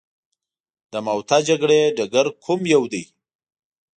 د 0.91 0.93
موته 1.07 1.37
جګړې 1.47 1.81
ډګر 1.97 2.27
کوم 2.43 2.61
یو 2.73 2.83
دی. 2.93 3.03